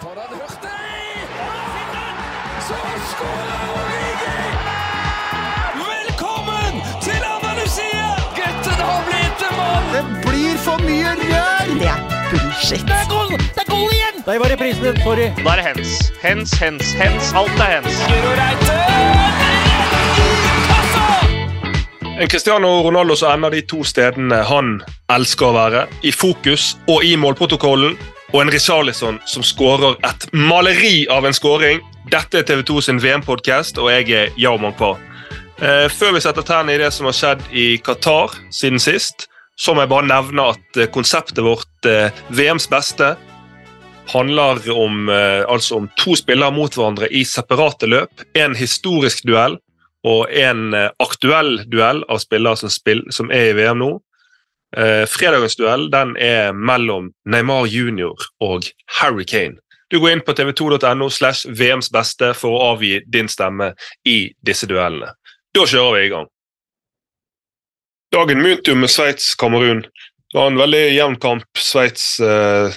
[0.00, 0.70] For den Hurtig!
[2.66, 2.74] Så
[3.10, 4.40] skårer Origi!
[5.80, 8.10] Velkommen til Andalusia!
[8.36, 9.88] Gutten har blitt en mann!
[9.94, 11.72] Det blir for mye rør!
[11.80, 11.98] Det er
[12.30, 12.84] bullshit.
[12.86, 13.32] Det er goal!
[13.38, 14.20] Det er goal igjen!
[14.26, 15.26] Der var reprisen, sorry.
[15.40, 16.12] Da er det hens.
[16.22, 17.32] Hens, hens, hens.
[17.40, 17.98] Alt er hens.
[18.12, 18.76] Guro Reite!
[22.30, 24.78] Cristiano Ronaldo som ender de to stedene han
[25.10, 27.98] elsker å være, i fokus og i målprotokollen,
[28.32, 31.80] og en Rishalison som skårer et maleri av en skåring.
[32.12, 34.96] Dette er TV 2 sin VM-podkast, og jeg er Yao Mangpa.
[35.58, 39.26] Eh, før vi setter tennene i det som har skjedd i Qatar siden sist,
[39.58, 43.16] så må jeg bare nevne at eh, konseptet vårt, eh, VMs beste,
[44.08, 48.22] handler om, altså om to spillere mot hverandre i separate løp.
[48.40, 49.58] En historisk duell
[50.08, 53.90] og en aktuell duell av spillere som, spill, som er i VM nå.
[54.76, 58.12] Eh, fredagens duell den er mellom Neymar jr.
[58.44, 58.68] og
[58.98, 59.56] Harry Kane.
[59.88, 63.72] Du går inn på tv2.no slash VMs beste for å avgi din stemme
[64.04, 65.14] i disse duellene.
[65.56, 66.28] Da kjører vi i gang.
[68.12, 69.82] Dagen begynte jo med Sveits-Kamerun.
[70.28, 71.48] Det var en veldig jevn kamp.
[71.56, 72.76] Sveits eh,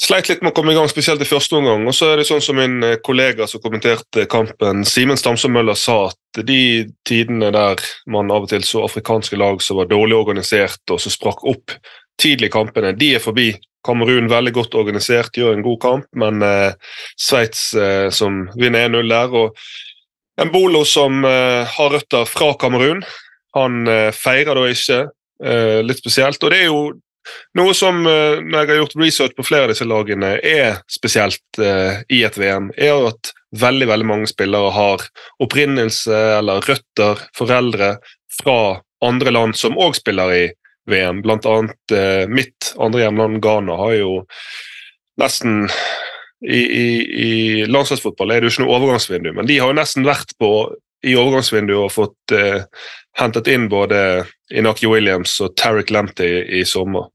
[0.00, 1.84] sleit litt med å komme i gang, spesielt i første omgang.
[1.88, 5.78] Og så er det sånn som min eh, kollega som kommenterte kampen, Simen Stamsø Møller,
[5.78, 10.18] sa at de tidene der man av og til så afrikanske lag som var dårlig
[10.18, 11.76] organisert og som sprakk opp
[12.20, 13.52] tidlig i kampene, de er forbi.
[13.86, 19.08] Kamerun veldig godt organisert, gjør en god kamp, men eh, Sveits eh, som vinner 1-0
[19.08, 19.32] der.
[19.32, 23.00] og Embolo som eh, har røtter fra Kamerun,
[23.56, 25.00] han eh, feirer da ikke.
[25.40, 26.42] Eh, litt spesielt.
[26.44, 26.82] Og det er jo
[27.58, 31.60] noe som, eh, når jeg har gjort research på flere av disse lagene, er spesielt
[31.60, 35.04] eh, i et VM, er at veldig veldig mange spillere har
[35.42, 37.96] opprinnelse eller røtter, foreldre,
[38.40, 40.44] fra andre land som òg spiller i
[40.90, 41.22] VM.
[41.24, 44.12] Blant annet eh, mitt andre hjemland, Ghana, har jo
[45.20, 45.66] nesten
[46.40, 47.32] i, i, I
[47.68, 50.70] landslagsfotball er det jo ikke noe overgangsvindu, men de har jo nesten vært på
[51.06, 52.62] i overgangsvinduet og fått eh,
[53.18, 57.08] hentet inn både Inaki Williams og Tariq Lamptey i, i sommer.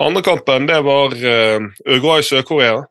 [0.00, 2.84] Andre kampen det var eh, Uruguay-Sør-Korea.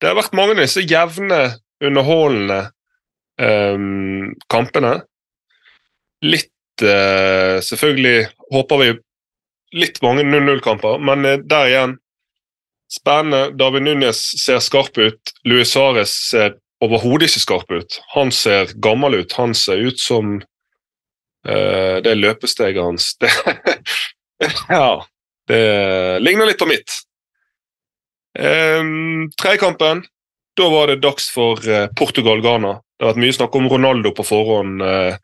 [0.00, 1.40] Det har vært mange av disse jevne,
[1.82, 2.60] underholdende
[3.42, 3.88] eh,
[4.52, 5.00] kampene.
[6.22, 8.92] Litt uh, Selvfølgelig håper vi
[9.74, 11.96] litt mange 0-0-kamper, men uh, der igjen
[12.92, 13.56] Spennende.
[13.56, 15.32] David Núñez ser skarp ut.
[15.48, 18.00] Luis Suárez ser overhodet ikke skarp ut.
[18.16, 19.36] Han ser gammel ut.
[19.38, 20.36] Han ser ut som
[21.48, 23.14] uh, det løpesteget hans.
[24.42, 25.04] Det, ja,
[25.46, 26.90] det ligner litt på mitt.
[28.34, 30.00] Um, Tredjekampen,
[30.58, 32.72] da var det dags for uh, Portugal-Ghana.
[32.98, 34.82] Det har vært mye snakk om Ronaldo på forhånd.
[34.82, 35.14] Uh,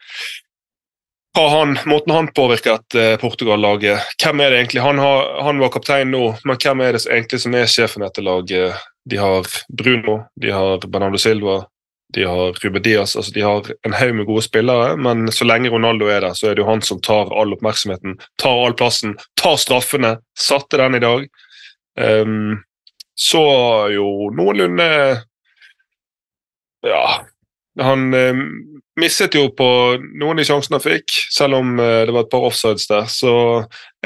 [1.39, 4.07] han, måten han påvirket uh, Portugal-laget.
[4.23, 4.83] Hvem er det egentlig?
[4.83, 8.27] Han, har, han, var kaptein nå, men hvem er det egentlig som er sjefen etter
[8.27, 8.89] laget?
[9.09, 11.63] De har Bruno, de har Bernardo Silva,
[12.13, 13.17] de har Ruben Diaz.
[13.17, 16.49] altså De har en haug med gode spillere, men så lenge Ronaldo er der, så
[16.49, 20.17] er det jo han som tar all oppmerksomheten, tar all plassen, tar straffene.
[20.39, 21.27] Satte den i dag.
[21.99, 22.61] Um,
[23.19, 23.43] så
[23.91, 24.87] jo noenlunde
[26.87, 27.25] Ja,
[27.83, 28.45] han um,
[29.01, 29.67] misset jo på
[29.99, 33.11] noen av de sjansene han fikk, selv om uh, det var et par offsides der.
[33.11, 33.33] Så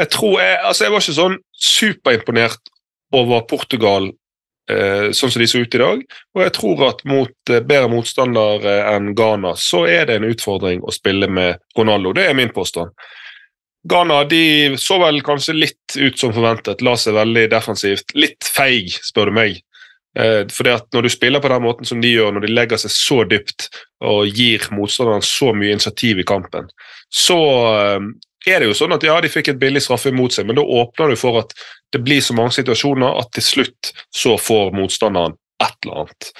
[0.01, 2.73] jeg tror jeg, altså jeg var ikke sånn superimponert
[3.12, 4.09] over Portugal
[4.71, 6.05] sånn som de så ut i dag.
[6.37, 10.84] Og jeg tror at mot eh, bedre motstandere enn Ghana, så er det en utfordring
[10.84, 12.15] å spille med Ronaldo.
[12.17, 12.95] Det er min påstand.
[13.89, 18.15] Ghana de så vel kanskje litt ut som forventet, la seg veldig defensivt.
[18.15, 19.62] Litt feig, spør du meg.
[20.15, 22.77] for fordi at Når du spiller på den måten som de gjør, når de legger
[22.77, 23.71] seg så dypt
[24.05, 26.69] og gir motstanderen så mye initiativ i kampen,
[27.11, 27.41] så
[27.73, 28.00] eh,
[28.47, 30.65] er det jo sånn at ja, de fikk et billig straffe imot seg, men da
[30.65, 31.55] åpner du for at
[31.95, 36.31] det blir så mange situasjoner at til slutt så får motstanderen et eller annet.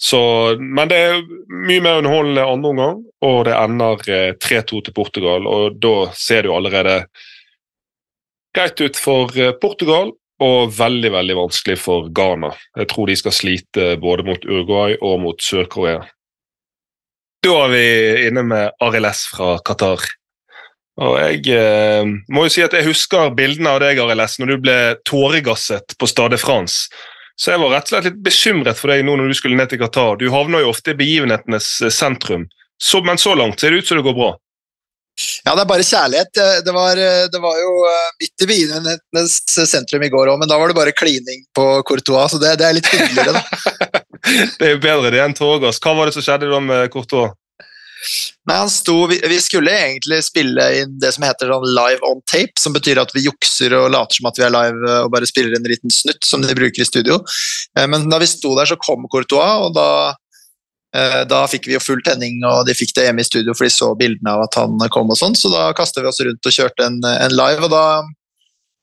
[0.00, 0.20] Så,
[0.60, 1.18] men det er
[1.50, 4.06] mye mer underholdende andre omgang, og det ender
[4.40, 5.46] 3-2 til Portugal.
[5.46, 6.96] og Da ser det jo allerede
[8.56, 12.54] greit ut for eh, Portugal, og veldig veldig vanskelig for Ghana.
[12.80, 16.00] Jeg tror de skal slite både mot Uruguay og mot Sør-Korea.
[17.44, 17.84] Da er vi
[18.28, 20.04] inne med Arild S fra Qatar.
[20.98, 22.02] Og jeg eh,
[22.32, 24.76] må jo si at jeg husker bildene av deg Arild S, når du ble
[25.08, 26.90] tåregasset på Stade France.
[27.40, 29.70] Så jeg var rett og slett litt bekymret for deg nå når du skulle ned
[29.70, 30.18] til Qatar.
[30.20, 32.48] Du havner jo ofte i begivenhetenes eh, sentrum,
[32.80, 34.34] så, men så langt ser det ut som det går bra.
[35.44, 36.38] Ja, det er bare kjærlighet.
[36.64, 37.00] Det var,
[37.32, 39.40] det var jo eh, midt i begivenhetenes
[39.72, 42.68] sentrum i går òg, men da var det bare klining på Courtois, så det, det
[42.68, 44.04] er litt hyggeligere, da.
[44.58, 45.80] det er jo bedre det enn tåregass.
[45.80, 47.32] Hva var det som skjedde da med Courtois?
[48.48, 52.22] Nei, han sto, vi, vi, skulle egentlig spille inn det som heter sånn live on
[52.30, 55.28] tape, som betyr at vi jukser og later som at vi er live og bare
[55.28, 57.20] spiller en liten snutt, som de bruker i studio.
[57.78, 59.88] Eh, men da vi sto der, så kom Courtois, og da,
[60.96, 63.68] eh, da fikk vi jo full tenning, og de fikk det hjemme i studio, for
[63.68, 66.50] de så bildene av at han kom og sånn, så da kastet vi oss rundt
[66.50, 67.84] og kjørte en, en live, og da,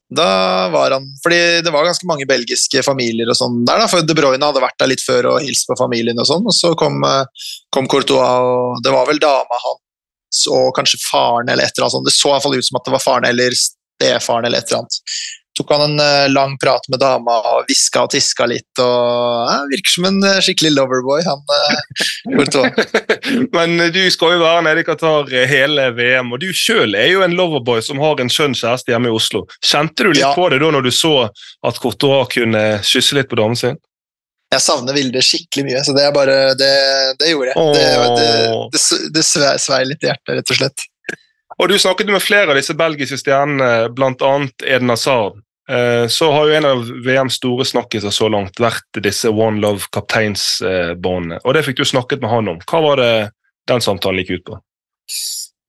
[0.09, 4.05] da var han Fordi det var ganske mange belgiske familier og sånn der, da, for
[4.07, 6.71] De Bruyne hadde vært der litt før og hilst på familien og sånn, og så
[6.79, 11.75] kom, eh, kom Courtois, og det var vel dama hans og kanskje faren eller et
[11.75, 12.07] eller annet sånt.
[12.07, 14.71] Det så i hvert fall ut som at det var faren eller stefaren eller et
[14.71, 15.06] eller annet
[15.57, 18.69] tok han en uh, lang prat med dama og hviska og tiska litt.
[18.83, 21.77] og ja, Virker som en uh, skikkelig loverboy, han uh,
[23.55, 27.25] Men du skal jo være nede i Qatar hele VM, og du sjøl er jo
[27.25, 29.45] en loverboy som har en skjønn kjæreste hjemme i Oslo.
[29.65, 30.33] Kjente du litt ja.
[30.37, 33.77] på det da når du så at Courtois kunne kysse litt på damen sin?
[34.53, 36.75] Jeg savner Vilde skikkelig mye, så det, bare, det,
[37.19, 37.57] det gjorde jeg.
[37.59, 37.73] Åh.
[38.71, 39.25] Det, det, det,
[39.59, 40.85] svei litt i hjertet, rett og slett.
[41.57, 44.31] Og Du snakket med flere av disse belgiske stjernene, bl.a.
[44.63, 45.41] Eden Hazard.
[45.71, 49.89] Eh, så har jo en av VMs store snakkiser så langt vært disse One Love
[49.95, 51.41] kapteinsbåndene.
[51.43, 52.61] Og det fikk du snakket med han om.
[52.69, 53.13] Hva var det
[53.67, 54.61] den samtalen gikk ut på?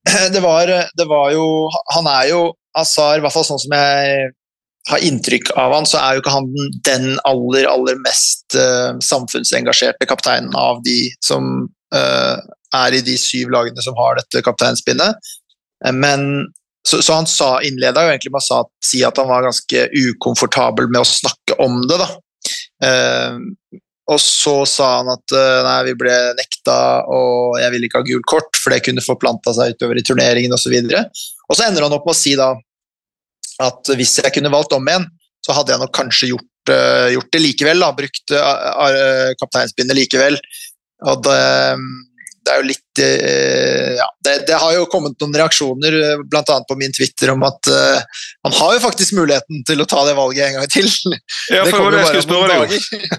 [0.32, 2.38] Det var, det var jo Han er jo
[2.78, 4.30] Azar, i hvert fall sånn som jeg
[4.88, 6.46] har inntrykk av han, så er jo ikke han
[6.86, 12.38] den aller, aller mest uh, samfunnsengasjerte kapteinen av de som uh,
[12.78, 15.28] er i de syv lagene som har dette kapteinspinnet.
[15.92, 16.48] Men
[16.88, 20.88] så, så, han sa, innleda jo egentlig med å si at han var ganske ukomfortabel
[20.88, 22.00] med å snakke om det.
[22.00, 22.08] da.
[22.84, 26.76] Uh, og så sa han at eh, nei, vi ble nekta,
[27.12, 30.54] og jeg ville ikke ha gult kort, for det kunne forplanta seg utover i turneringen
[30.56, 30.72] osv.
[30.72, 31.02] Og, så
[31.44, 32.46] og så ender han opp med å si da
[33.66, 35.04] at hvis jeg kunne valgt om igjen,
[35.44, 37.84] så hadde jeg nok kanskje gjort, uh, gjort det likevel.
[37.84, 38.34] da, Brukt
[39.44, 40.40] kapteinspinnet likevel.
[41.12, 41.44] Og det,
[42.48, 46.58] det er jo litt eh, ja, det, det, har jo kommet noen reaksjoner, eh, bl.a.
[46.68, 50.14] på min Twitter, om at uh, han har jo faktisk muligheten til å ta det
[50.16, 50.88] valget en gang til.
[51.52, 52.70] Ja, for det var det jeg skulle spørre deg om.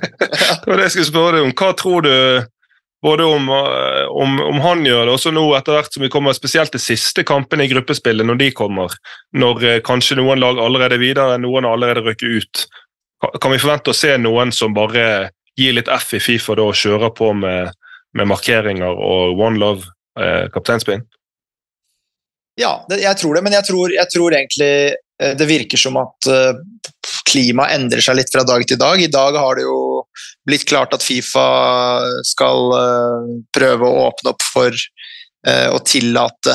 [0.63, 1.53] det var det jeg skulle spørre deg om.
[1.61, 2.13] Hva tror du
[3.05, 6.35] både om, om, om, han gjør det, og så nå etter hvert som vi kommer
[6.35, 8.97] spesielt til siste kampene i gruppespillet, når de kommer,
[9.37, 12.65] når uh, kanskje noen lag allerede er videre, noen allerede rykker ut.
[13.37, 15.29] Kan vi forvente å se noen som bare
[15.59, 17.69] gir litt F i Fifa da, og kjører på med
[18.17, 19.83] med markeringer og One Love
[20.19, 21.01] eh, kapteinspinn?
[22.59, 24.73] Ja, det, jeg tror det, men jeg tror, jeg tror, egentlig
[25.21, 26.53] eh, det virker som at uh,
[27.29, 28.97] klimaet endrer seg litt fra dag til dag.
[28.99, 30.03] I dag har det jo
[30.47, 31.47] blitt klart at Fifa
[32.27, 33.23] skal uh,
[33.55, 36.53] prøve å åpne opp for uh, å tillate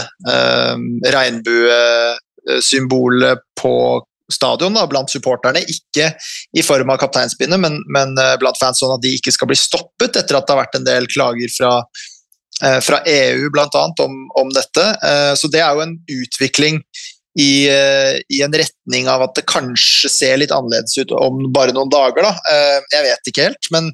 [1.15, 3.75] regnbuesymbolet på
[4.33, 5.63] stadion da, blant supporterne.
[5.71, 6.13] Ikke
[6.57, 9.59] i form av kapteinspinnet, men, men, eh, blant fans, sånn at de ikke skal bli
[9.59, 11.73] stoppet etter at det har vært en del klager fra,
[12.63, 14.87] eh, fra EU annet om, om dette.
[15.05, 16.83] Eh, så det er jo en utvikling
[17.35, 21.91] i, i, en retning av at det kanskje ser litt annerledes ut om bare noen
[21.91, 22.23] dager.
[22.23, 22.61] Da.
[22.93, 23.89] Jeg vet ikke helt, men,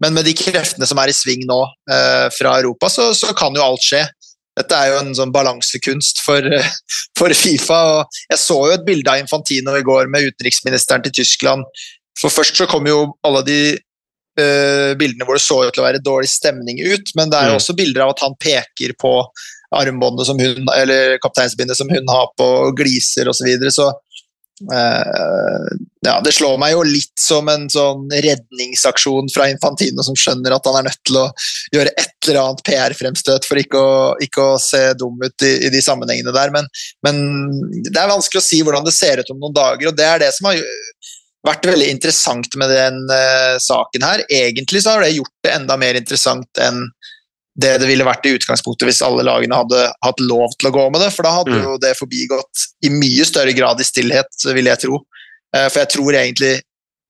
[0.00, 1.58] men med de kreftene som er i sving nå
[2.32, 4.00] fra Europa, så, så kan jo alt skje.
[4.56, 6.46] Dette er jo en sånn balansekunst for,
[7.18, 7.80] for, Fifa.
[7.96, 11.66] og Jeg så jo et bilde av Infantino i går med utenriksministeren til Tyskland.
[12.16, 15.88] For Først så kom jo alle de uh, bildene hvor det så ut til å
[15.88, 17.60] være dårlig stemning ut, men det er jo mm.
[17.60, 19.12] også bilder av at han peker på
[19.76, 23.42] armbåndet som hun, eller kapteinsbindet som hun har på, og gliser osv.
[23.42, 23.74] Så, videre.
[23.74, 23.92] så
[24.72, 25.68] Uh,
[26.06, 30.68] ja, det slår meg jo litt som en sånn redningsaksjon fra Infantino, som skjønner at
[30.68, 31.26] han er nødt til å
[31.74, 35.72] gjøre et eller annet PR-fremstøt for ikke å, ikke å, se dum ut i, i
[35.72, 36.54] de sammenhengene der.
[36.54, 36.70] Men,
[37.06, 37.20] men,
[37.86, 40.22] det er vanskelig å si hvordan det ser ut om noen dager, og det er
[40.24, 40.62] det som har
[41.46, 44.24] vært veldig interessant med den uh, saken her.
[44.32, 46.88] Egentlig så har det gjort det enda mer interessant enn
[47.56, 50.88] det det ville vært i utgangspunktet hvis alle lagene hadde hatt lov til å gå
[50.92, 51.62] med det, for da hadde mm.
[51.64, 55.00] jo det forbigått i mye større grad i stillhet, vil jeg tro.
[55.54, 56.54] Eh, for jeg tror egentlig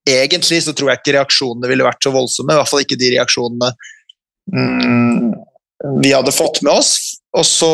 [0.07, 3.09] Egentlig så tror jeg ikke reaksjonene ville vært så voldsomme, i hvert fall ikke de
[3.17, 3.73] reaksjonene
[4.55, 5.33] mm,
[5.99, 6.93] vi hadde fått med oss.
[7.35, 7.73] Og så,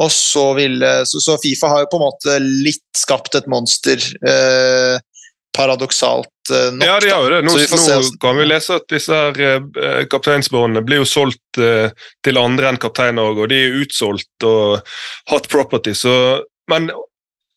[0.00, 4.00] og så ville så, så, Fifa har jo på en måte litt skapt et monster,
[4.24, 4.96] eh,
[5.52, 6.86] paradoksalt uh, nok.
[6.86, 7.42] Ja, de har det.
[7.44, 11.92] Nå, nå kan vi lese at disse her eh, kapteinsbåndene blir jo solgt eh,
[12.24, 14.94] til andre enn kapteiner òg, og de er utsolgt og
[15.28, 15.92] hot property.
[15.92, 16.14] Så,
[16.72, 16.88] men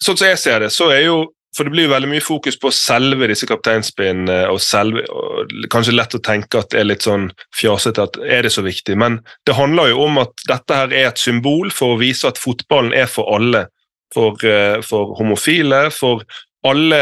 [0.03, 1.21] sånn som jeg ser det, så er jo
[1.55, 5.95] for det blir jo veldig mye fokus på selve disse kapteinspinnene, og, selve, og kanskje
[5.95, 9.21] lett å tenke at det er litt sånn fjasete at er det så viktig, men
[9.47, 12.95] det handler jo om at dette her er et symbol for å vise at fotballen
[12.95, 13.67] er for alle.
[14.15, 14.37] For,
[14.85, 16.21] for homofile, for
[16.63, 16.99] alle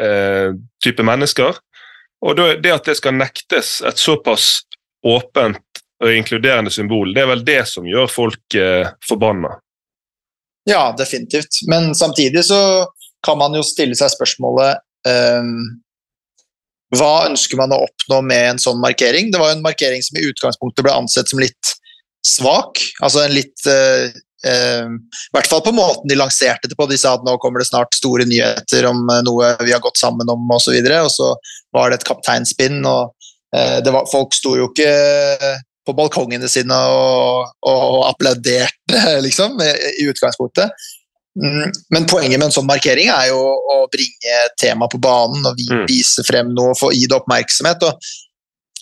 [0.00, 0.48] eh,
[0.82, 1.58] typer mennesker.
[2.26, 4.64] Og det at det skal nektes et såpass
[5.06, 9.54] åpent og inkluderende symbol, det er vel det som gjør folk eh, forbanna.
[10.66, 11.62] Ja, definitivt.
[11.70, 12.58] Men samtidig så
[13.24, 15.80] kan man jo stille seg spørsmålet um,
[16.94, 19.32] hva ønsker man å oppnå med en sånn markering?
[19.32, 21.72] Det var jo en markering som i utgangspunktet ble ansett som litt
[22.26, 22.78] svak.
[23.02, 24.06] Altså en litt uh,
[24.46, 26.86] uh, I hvert fall på måten de lanserte det på.
[26.86, 29.98] De sa at nå kommer det snart store nyheter om uh, noe vi har gått
[29.98, 30.76] sammen om osv.
[30.78, 31.32] Og, så og så
[31.74, 32.82] var det et kapteinspinn.
[32.86, 33.14] og
[33.56, 35.56] var, Folk sto jo ikke
[35.86, 40.86] på balkongene sine og, og applauderte, liksom, i utgangspunktet.
[41.36, 45.58] Mm, men poenget med en sånn markering er jo å bringe temaet på banen og
[45.58, 45.82] mm.
[45.90, 47.84] vise frem noe og få gi det oppmerksomhet.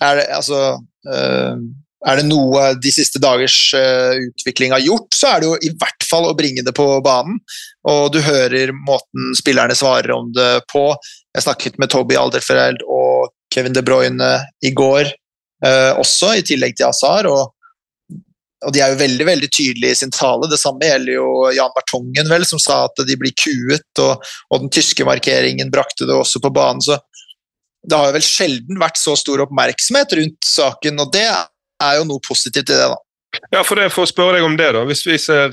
[0.02, 0.60] Er, det, altså,
[1.10, 1.56] uh,
[2.04, 5.72] er det noe de siste dagers uh, utvikling har gjort, så er det jo i
[5.80, 7.40] hvert fall å bringe det på banen.
[7.90, 10.86] Og du hører måten spillerne svarer om det på.
[11.34, 14.30] Jeg snakket med Toby Alderfereld og Kevin De Bruyne
[14.62, 15.10] i går
[15.66, 17.26] uh, også, i tillegg til Azar.
[17.30, 17.53] og
[18.64, 20.48] og de er jo veldig veldig tydelige i sin tale.
[20.50, 24.64] Det samme gjelder jo Jan Bertongen, vel, som sa at de blir kuet, og, og
[24.64, 26.82] den tyske markeringen brakte det også på banen.
[26.84, 26.98] så
[27.84, 32.06] det har jo vel sjelden vært så stor oppmerksomhet rundt saken, og det er jo
[32.08, 32.88] noe positivt i det.
[32.88, 33.00] da.
[33.52, 34.84] Ja, for det for å spørre deg om det, da.
[34.88, 35.52] Hvis vi ser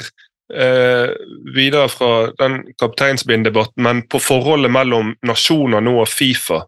[0.53, 1.12] eh,
[1.56, 6.63] videre fra den kapteinsbinddebatten, men på forholdet mellom nasjoner nå og Fifa.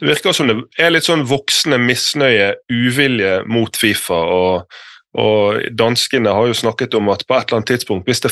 [0.00, 4.20] Det virker som det er litt sånn voksende misnøye, uvilje mot Fifa.
[4.36, 4.78] og
[5.18, 8.22] og Danskene har jo snakket om at på et eller annet tidspunkt, hvis,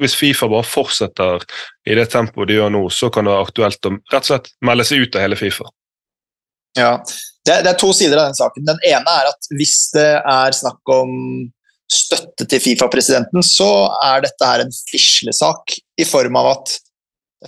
[0.00, 1.44] hvis Fifa bare fortsetter
[1.88, 4.50] i det tempoet de gjør nå, så kan det være aktuelt å rett og slett
[4.68, 5.68] melde seg ut av hele Fifa.
[6.76, 6.92] Ja,
[7.48, 8.66] det, det er to sider av den saken.
[8.68, 11.14] Den ene er at hvis det er snakk om
[11.88, 13.70] støtte til Fifa-presidenten, så
[14.04, 16.76] er dette her en fislesak i form av at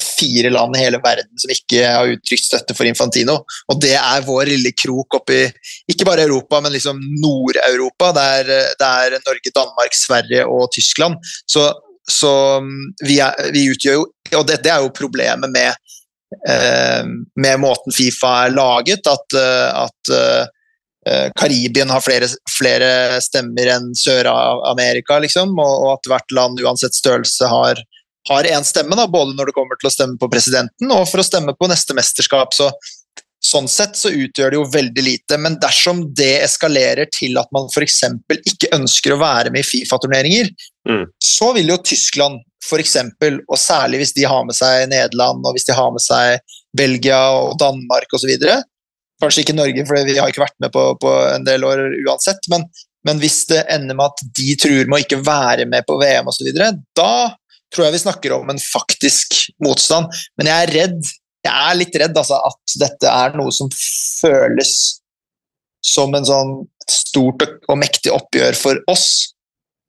[0.03, 3.39] fire land i hele verden som ikke har uttrykt støtte for Infantino.
[3.73, 5.45] Og det er vår lille krok oppi
[5.93, 8.13] ikke bare Europa, men liksom Nord-Europa.
[8.17, 11.17] Der, er Norge, Danmark, Sverige og Tyskland.
[11.47, 11.71] Så,
[12.11, 14.07] så mm, vi, er, vi, utgjør jo
[14.39, 15.73] Og det, det er jo problemet med,
[16.51, 17.05] eh,
[17.41, 23.95] med måten Fifa er laget, at, eh, at eh, Karibien har flere, flere stemmer enn
[23.97, 27.81] Sør-Amerika, liksom, og, og, at hvert land, uansett størrelse, har
[28.29, 31.23] har én stemme, da, både når det kommer til å stemme på presidenten og for
[31.23, 32.55] å stemme på neste mesterskap.
[32.57, 32.71] Så,
[33.45, 35.39] sånn sett så utgjør det jo veldig lite.
[35.41, 38.03] Men dersom det eskalerer til at man f.eks.
[38.39, 40.51] ikke ønsker å være med i Fifa-turneringer,
[40.89, 41.05] mm.
[41.23, 42.97] så vil jo Tyskland f.eks.,
[43.47, 46.43] og særlig hvis de har med seg Nederland og hvis de har med seg
[46.77, 48.35] Belgia og Danmark osv.
[49.23, 52.45] Kanskje ikke Norge, for vi har ikke vært med på, på en del år uansett.
[52.53, 52.67] Men,
[53.07, 56.31] men, hvis det ender med at de truer med å ikke være med på VM
[56.31, 56.51] osv.,
[56.99, 57.13] da
[57.75, 60.13] tror jeg vi snakker om en faktisk motstand.
[60.39, 61.11] Men jeg er redd,
[61.47, 64.75] jeg er litt redd altså, at dette er noe som føles
[65.85, 66.55] som en sånn
[66.89, 69.35] stort og mektig oppgjør for oss.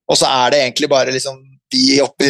[0.09, 2.29] Og så er det egentlig bare liksom vi oppi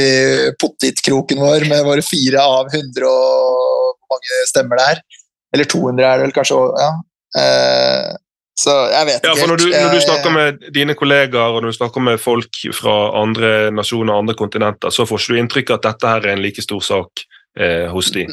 [0.59, 5.03] pottitkroken vår med våre fire av 100 og hvor mange stemmer det er.
[5.55, 6.57] Eller 200 er det vel kanskje.
[6.79, 6.89] Ja.
[7.39, 8.09] Eh,
[8.59, 11.71] så jeg vet ja, for når du, når du, snakker med dine kollegaer og når
[11.71, 15.71] du snakker med folk fra andre nasjoner og andre kontinenter, så får ikke du inntrykk
[15.71, 17.23] av at dette her er en like stor sak
[17.59, 18.25] eh, hos de?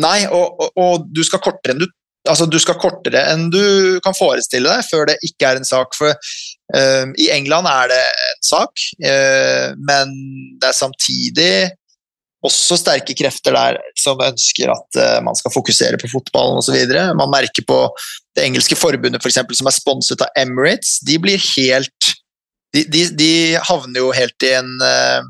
[0.00, 1.42] Nei, og, og, og, du skal
[1.78, 1.86] du
[2.24, 5.92] Altså, du skal kortere enn du kan forestille deg før det ikke er en sak.
[5.92, 10.14] For uh, i England er det en sak, uh, men
[10.56, 11.50] det er samtidig
[12.44, 16.76] også sterke krefter der som ønsker at uh, man skal fokusere på fotballen osv.
[17.16, 17.78] Man merker på
[18.36, 20.98] det engelske forbundet for eksempel, som er sponset av Emirates.
[21.06, 22.12] De blir helt
[22.74, 25.22] De, de, de havner jo helt i en uh,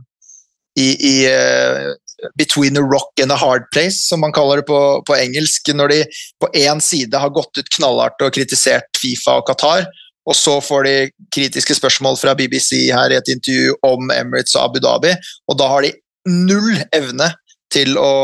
[0.81, 1.93] i, i uh,
[2.41, 5.69] between a rock and a hard place, som man kaller det på, på engelsk.
[5.77, 5.99] Når de
[6.41, 9.85] på én side har gått ut knallhardt og kritisert Fifa og Qatar,
[10.25, 10.95] og så får de
[11.35, 15.13] kritiske spørsmål fra BBC her i et intervju om Emirates og Abu Dhabi,
[15.51, 15.93] og da har de
[16.29, 17.31] null evne
[17.75, 18.15] til å,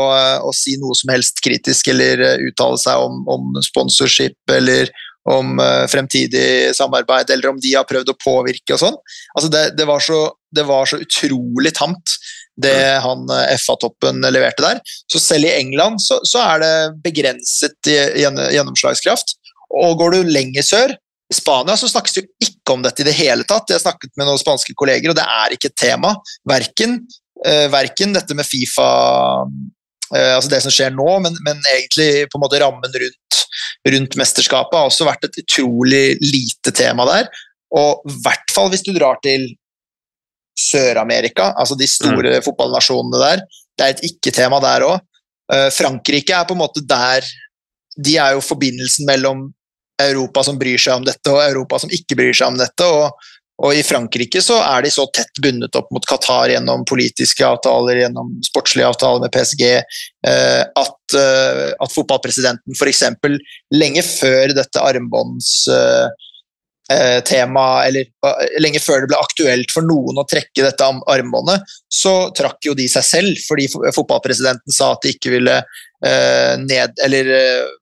[0.47, 4.91] å, si noe som helst kritisk eller eh, uttale seg om, om sponsorship eller
[5.29, 8.95] om uh, fremtidig samarbeid, eller om de har prøvd å påvirke og sånn.
[9.35, 12.15] Altså det, det, var så, det, var så, utrolig tamt,
[12.57, 14.81] det han uh, FA-toppen leverte der.
[15.11, 16.73] Så selv i England så, så er det
[17.05, 19.35] begrenset gjennomslagskraft.
[19.77, 20.97] Og går du lenger sør,
[21.31, 23.69] i Spania så snakkes det jo ikke om dette i det hele tatt.
[23.69, 26.11] Jeg har snakket med noen spanske kolleger, og det er ikke et tema.
[26.49, 26.97] Verken
[27.47, 28.89] eh, verken dette med Fifa
[30.15, 33.39] eh, altså det som skjer nå, men, men, egentlig på en måte rammen rundt,
[33.95, 37.31] rundt mesterskapet har også vært et utrolig lite tema der.
[37.77, 39.47] Og i hvert fall hvis du drar til
[40.59, 42.43] Sør-Amerika, altså de store mm.
[42.45, 43.45] fotballnasjonene der.
[43.77, 44.99] Det er et ikke-tema der òg.
[45.51, 47.25] Uh, Frankrike er på en måte der
[47.99, 49.49] De er jo forbindelsen mellom
[49.99, 52.87] Europa som bryr seg om dette, og Europa som ikke bryr seg om dette.
[52.87, 53.11] og
[53.61, 57.99] Og i Frankrike så er de så tett bundet opp mot Qatar gjennom politiske avtaler,
[58.01, 63.03] gjennom sportslige avtaler med PSG, eh, at, eh, at fotballpresidenten f.eks.
[63.77, 66.17] lenge før dette armbåndstemaet,
[66.91, 68.03] eller
[68.65, 72.89] lenge før det ble aktuelt for noen å trekke dette armbåndet, så trakk jo de
[72.89, 75.61] seg selv, fordi fotballpresidenten sa at de ikke ville
[76.65, 77.29] ned, eller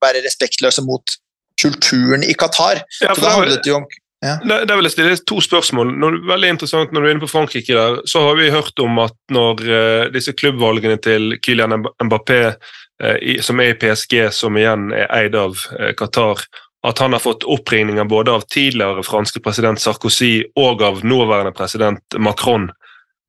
[0.04, 1.16] være respektløse mot
[1.60, 2.84] kulturen i Qatar.
[3.00, 3.88] Ja, så det handlet jo om
[4.20, 4.36] ja.
[4.44, 5.94] Der, vil jeg stille to spørsmål.
[5.96, 9.00] Når, veldig interessant når du er inne på Frankrike, der, så har vi hørt om
[9.00, 12.42] at når uh, disse klubbvalgene til Kylian Mbappé,
[13.04, 16.44] uh, i, som er i PSG, som igjen er eid av uh, Qatar,
[16.88, 22.20] at han har fått oppringninger både av tidligere franske president Sarkozy og av nåværende president
[22.20, 22.70] Macron.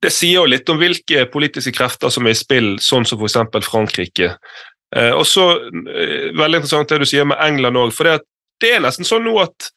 [0.03, 3.67] Det sier jo litt om hvilke politiske krefter som er i spill, sånn som f.eks.
[3.67, 4.31] Frankrike.
[5.13, 7.91] og så Veldig interessant det du sier med England òg.
[7.93, 8.23] For det,
[8.63, 9.69] det er nesten sånn nå at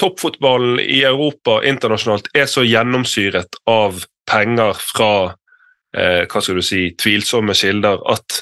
[0.00, 5.12] toppfotballen i Europa internasjonalt er så gjennomsyret av penger fra
[5.96, 8.40] eh, hva skal du si, tvilsomme kilder at,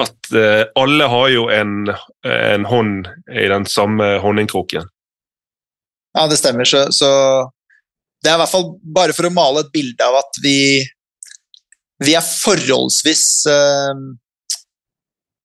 [0.00, 1.92] at eh, alle har jo en,
[2.26, 4.88] en, hånd i den samme honningkroken.
[6.16, 6.68] Ja, det stemmer.
[6.68, 7.12] Så, så,
[8.22, 10.82] det er i hvert fall bare for å male et bilde av at vi,
[12.02, 14.04] vi er forholdsvis eh,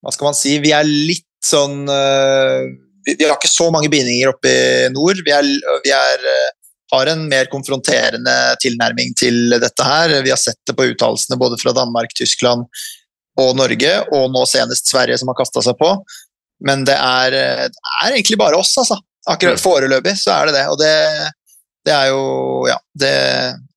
[0.01, 0.58] Hva skal man si?
[0.63, 2.67] Vi er litt sånn eh,
[3.08, 5.22] vi, har ikke så mange bindinger oppe i nord.
[5.26, 5.48] Vi, er,
[5.86, 6.54] vi er, eh,
[6.94, 10.18] har en mer konfronterende tilnærming til dette her.
[10.26, 12.68] Vi har sett det på uttalelsene både fra Danmark, Tyskland
[13.38, 15.92] og Norge, og nå senest Sverige som har kasta seg på.
[16.66, 17.36] Men det er,
[17.70, 18.98] det er, egentlig bare oss, altså.
[19.28, 20.66] Akkurat Foreløpig så er det det.
[20.72, 20.94] Og det,
[21.88, 22.22] det er jo
[22.70, 22.78] Ja.
[22.98, 23.14] Det,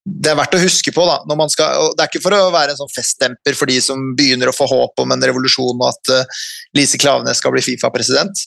[0.04, 1.04] det, er verdt å huske på.
[1.06, 4.50] da, skal, Det er ikke for å være en sånn festdemper for de som begynner
[4.50, 6.40] å få håp om en revolusjon og at uh,
[6.78, 8.44] Lise Klaveness skal bli Fifa-president.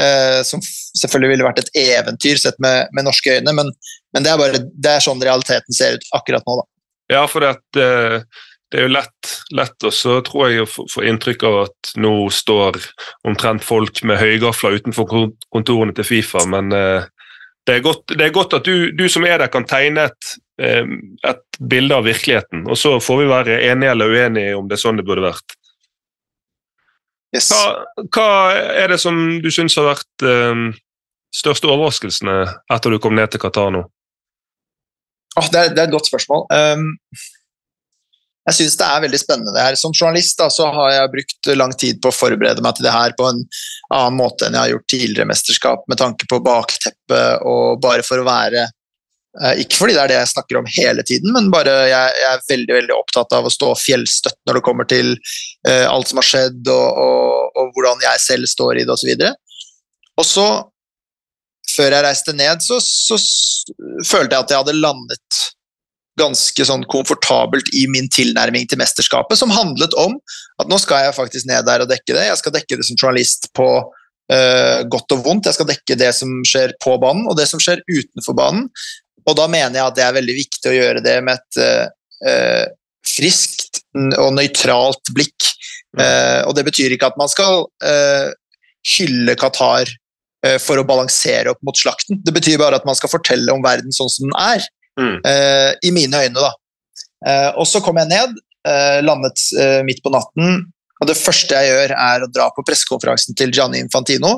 [0.00, 0.62] Uh, som
[0.96, 3.68] selvfølgelig ville vært et eventyr sett med, med norske øyne, men,
[4.16, 6.54] men det, er bare, det, er sånn realiteten ser ut akkurat nå.
[6.62, 6.64] da.
[7.12, 11.04] Ja, for det, uh, det er jo lett, lett og så tror jeg å få
[11.10, 12.80] inntrykk av at nå står
[13.28, 17.04] omtrent folk med høygafler utenfor kontorene til Fifa, men uh,
[17.68, 20.36] det, er godt, det er godt, at du, du, som er der, kan tegne et,
[20.62, 22.64] et bilde av virkeligheten.
[22.64, 25.54] Og så får vi være enige eller uenige om det er sånn det burde vært.
[27.32, 27.48] Yes.
[27.48, 28.30] Hva, hva,
[28.76, 30.66] er det som du syns har vært um,
[31.32, 32.42] største overraskelsene
[32.72, 33.86] etter du kom ned til Qatar nå?
[35.40, 36.44] Oh, det, er, det, er, et godt spørsmål.
[36.52, 36.90] Um,
[38.50, 39.54] jeg syns det er veldig spennende.
[39.54, 39.78] det her.
[39.80, 42.94] Som journalist da, så har jeg brukt lang tid på å forberede meg til det
[42.94, 43.40] her på en
[43.94, 48.20] annen måte enn jeg har gjort tidligere mesterskap, med tanke på bakteppet og bare for
[48.20, 48.66] å være
[49.32, 52.42] ikke fordi det er det jeg snakker om hele tiden, men bare jeg, jeg er
[52.50, 55.14] veldig veldig opptatt av å stå fjellstøtt når det kommer til
[55.68, 59.24] uh, alt som har skjedd, og, og, og, hvordan jeg selv står i det, osv.
[60.20, 60.46] Og så,
[61.72, 63.16] før jeg reiste ned, så, så,
[64.04, 65.40] følte jeg at jeg hadde landet
[66.20, 70.18] ganske sånn komfortabelt i min tilnærming til mesterskapet, som handlet om
[70.60, 72.26] at nå skal jeg faktisk ned der og dekke det.
[72.28, 75.48] Jeg skal dekke det som journalist på uh, godt og vondt.
[75.48, 78.68] Jeg skal dekke det som skjer på banen, og det som skjer utenfor banen.
[79.28, 81.60] Og da mener jeg at det er veldig viktig å gjøre det med et
[82.26, 82.66] uh,
[83.06, 85.48] friskt og nøytralt blikk.
[85.98, 88.30] Uh, og det betyr ikke at man skal uh,
[88.96, 89.98] hylle Qatar
[90.58, 92.16] for å balansere opp mot slakten.
[92.26, 94.64] Det betyr bare at man skal fortelle om verden sånn som den er.
[94.98, 95.20] Mm.
[95.86, 96.48] I mine øyne, da.
[97.54, 98.34] og så kom jeg ned,
[99.06, 99.38] landet
[99.86, 100.64] midt på natten,
[100.98, 104.32] og det første jeg gjør, er å dra på pressekonferansen til Gianni Infantino.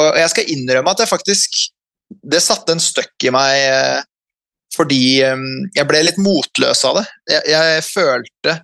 [0.00, 1.60] Og jeg skal innrømme at jeg faktisk
[2.08, 4.00] det satte en støkk i meg eh,
[4.76, 7.06] fordi eh, jeg ble litt motløs av det.
[7.32, 8.56] Jeg, jeg, følte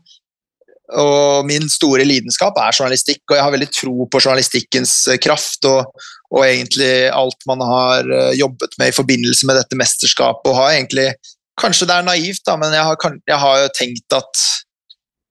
[1.03, 5.69] Og min store lidenskap er journalistikk, og jeg har veldig tro på journalistikkens eh, kraft
[5.71, 10.51] og, og egentlig alt man har jobbet med i forbindelse med dette mesterskapet.
[10.51, 11.13] og har egentlig,
[11.61, 14.45] Kanskje det er naivt, da, men jeg har, jeg har jo tenkt at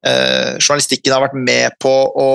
[0.06, 2.30] eh, journalistikken har vært med på å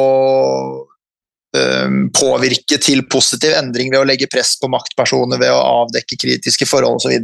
[2.17, 7.01] påvirke til positiv endring ved å legge press på maktpersoner, ved å avdekke kritiske forhold
[7.01, 7.17] osv.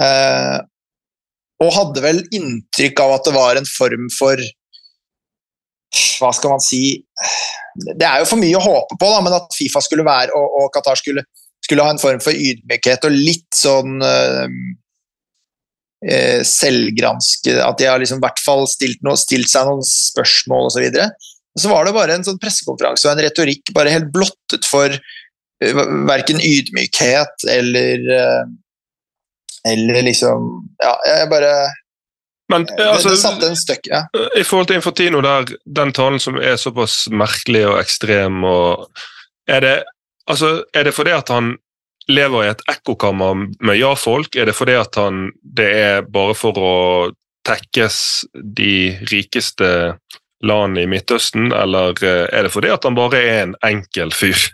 [0.00, 0.58] Uh,
[1.62, 4.40] og hadde vel inntrykk av at det var en form for
[5.92, 7.02] Hva skal man si
[7.76, 10.62] Det er jo for mye å håpe på, da, men at Fifa skulle være, og,
[10.62, 11.26] og Qatar skulle,
[11.64, 14.48] skulle, ha en form for ydmykhet og litt sånn uh,
[16.48, 20.88] selvgranske At de har liksom i hvert fall stilt, noe, stilt seg noen spørsmål osv.
[20.88, 24.66] Og, så så var det bare en sånn pressekonferanse og en retorikk bare helt blottet
[24.68, 28.42] for uh, verken ydmykhet eller uh,
[29.68, 30.48] Eller liksom
[30.82, 31.52] Ja, jeg bare
[32.50, 34.02] men, altså, det, det satte en støkk, ja.
[34.36, 38.88] I forhold til Infantino, der, den talen som er såpass merkelig og ekstrem og
[39.48, 39.76] Er det,
[40.26, 41.54] altså, er det fordi at han
[42.10, 44.36] lever i et ekkokammer med ja-folk?
[44.36, 46.74] Er det fordi at han Det er bare for å
[47.46, 47.96] tekkes
[48.34, 49.68] de rikeste
[50.46, 54.38] landene i Midtøsten, eller eh, er det fordi at han bare er en enkel fyr?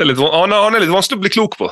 [0.00, 1.66] Er litt, han, er, han er litt vanskelig å bli klok på.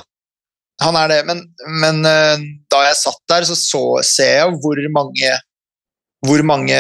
[0.82, 1.38] Han er det, men,
[1.80, 5.30] men eh, da jeg satt der, så, så ser jeg hvor mange
[6.26, 6.76] hvor mange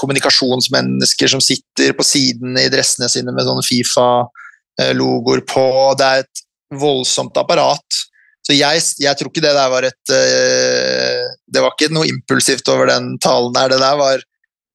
[0.00, 5.66] kommunikasjonsmennesker som sitter på siden i dressene sine med sånne Fifa-logoer på.
[5.98, 6.42] Det er et
[6.80, 8.00] voldsomt apparat.
[8.46, 12.70] Så jeg, jeg tror ikke det der var et eh, Det var ikke noe impulsivt
[12.72, 13.74] over den talen der.
[13.74, 14.24] Det der var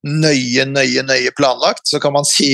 [0.06, 1.86] nøye, nøye, nøye planlagt.
[1.90, 2.52] Så kan man si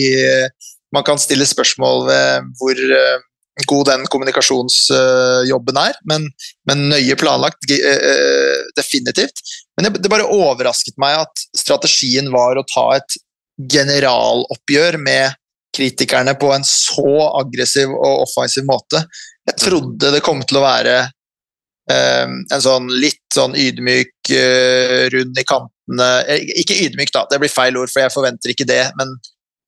[0.93, 3.21] Man kan stille spørsmål ved hvor eh,
[3.69, 6.27] god den kommunikasjonsjobben er, men,
[6.69, 9.41] men nøye planlagt eh, definitivt.
[9.77, 13.17] Men det, bare overrasket meg at strategien var å ta et
[13.73, 15.37] generaloppgjør med
[15.73, 19.05] kritikerne på en så aggressiv og offensiv måte.
[19.49, 20.97] Jeg trodde det kom til å være
[21.91, 27.41] eh, en sånn litt sånn ydmyk, eh, rund i kantene eh, Ikke ydmyk, da, det
[27.43, 29.17] blir feil ord, for jeg forventer ikke det, men,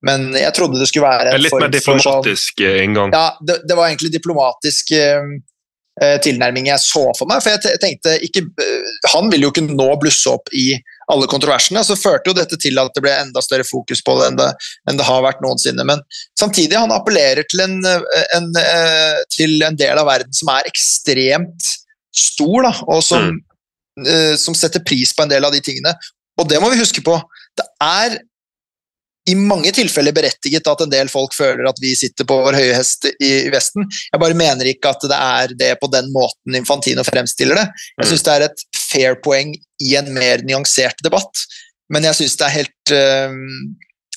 [0.07, 3.13] men jeg trodde det skulle være en litt mer diplomatisk for sånn- eh, inngang.
[3.13, 5.29] ja, det, det var egentlig diplomatisk eh,
[6.03, 7.43] eh, tilnærming jeg så for meg.
[7.45, 8.43] For jeg tenkte ikke,
[9.13, 10.73] Han ville jo ikke nå blusse opp i
[11.13, 11.83] alle kontroversene.
[11.85, 14.51] Så førte jo dette til at det ble enda større fokus på det enn det,
[14.91, 15.85] enn det har vært noensinne.
[15.85, 16.01] Men
[16.41, 18.47] samtidig, han appellerer til en, en,
[19.35, 21.69] til en del av verden som er ekstremt
[22.15, 23.54] stor, da, og som, eh,
[24.41, 25.93] som setter pris på en del av de tingene.
[26.41, 27.15] Og det må vi huske på.
[27.57, 28.17] Det er
[29.31, 32.75] i mange tilfeller berettiget at en del folk føler at vi sitter på vår høye
[32.77, 33.87] hest i, Vesten.
[34.13, 37.65] Jeg bare mener ikke at det er det på den måten Infantino fremstiller det.
[38.03, 41.47] Jeg syns det er et fair poeng i en mer nyansert debatt,
[41.89, 43.39] men jeg syns det er helt eh,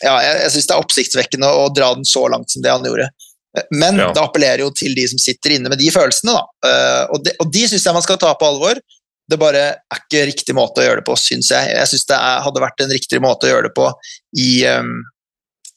[0.03, 2.85] ja, jeg, jeg synes det er oppsiktsvekkende å dra den så langt som det han
[2.85, 3.07] gjorde.
[3.71, 4.11] Men Ja.
[4.13, 6.43] det appellerer jo til de som sitter inne med de følelsene, da.
[6.67, 8.83] Eh, og, de, og de syns jeg man skal ta på alvor.
[9.27, 11.69] Det bare er ikke riktig måte å gjøre det på, syns jeg.
[11.75, 13.89] Jeg syns det er, hadde vært en riktig måte å gjøre det på
[14.39, 14.93] i, um,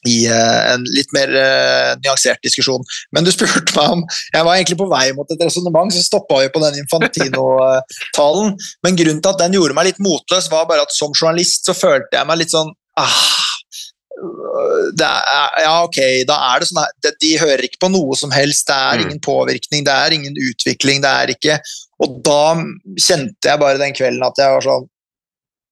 [0.06, 2.86] i uh, en litt mer uh, nyansert diskusjon.
[3.16, 6.44] Men du spurte meg om Jeg var egentlig på vei mot et resonnement, så stoppa
[6.44, 8.54] vi på den Infantino-talen.
[8.86, 11.76] Men grunnen til at den gjorde meg litt motløs, var bare at som journalist så
[11.76, 13.20] følte jeg meg litt sånn ah,
[14.20, 18.32] er, ja, ok, da er det sånn at de, de hører ikke på noe som
[18.34, 19.06] helst, det er Mm.
[19.06, 21.60] ingen påvirkning, det er ingen utvikling, det er ikke
[22.00, 22.54] Og da
[22.96, 24.86] kjente jeg bare den kvelden at jeg var sånn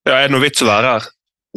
[0.09, 1.09] Ja, er det noe vits å være her?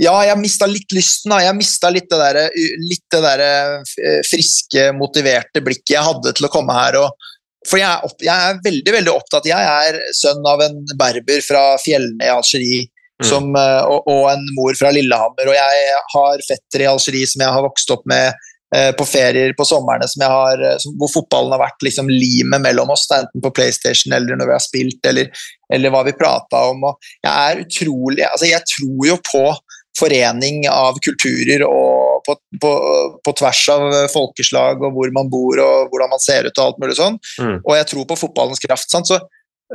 [0.02, 1.30] ja, jeg mista litt lysten.
[1.30, 1.42] da.
[1.44, 6.96] Jeg mista litt det der, eh, friske, motiverte blikket jeg hadde til å komme her.
[7.04, 7.28] Og,
[7.68, 11.44] for jeg er, opp, jeg er veldig veldig opptatt Jeg er sønn av en berber
[11.46, 12.88] fra fjellene i Algerie
[13.22, 13.28] Mm.
[13.30, 15.52] som, eh, og, og en mor fra Lillehammer.
[15.52, 18.34] Og jeg har fettere i Algerie som jeg har vokst opp med
[18.96, 22.64] på ferier på somrene, som jeg har, eh, som, hvor fotballen har vært liksom limet
[22.64, 26.64] mellom oss, enten på PlayStation eller når vi har spilt, eller, eller hva vi prata
[26.72, 26.86] om.
[26.88, 29.46] Og jeg er utrolig altså Jeg tror jo på
[30.00, 32.72] forening av kulturer og på, på,
[33.26, 36.82] på tvers av folkeslag og hvor man bor og hvordan man ser ut og alt
[36.82, 37.20] mulig sånn.
[37.42, 37.58] Mm.
[37.60, 38.94] Og jeg tror på fotballens kraft.
[38.94, 39.20] Så,